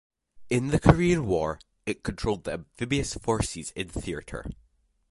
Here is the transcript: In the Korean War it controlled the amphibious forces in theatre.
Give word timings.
In 0.49 0.69
the 0.69 0.79
Korean 0.79 1.27
War 1.27 1.59
it 1.85 2.01
controlled 2.01 2.45
the 2.45 2.53
amphibious 2.53 3.13
forces 3.13 3.69
in 3.75 3.87
theatre. 3.89 4.47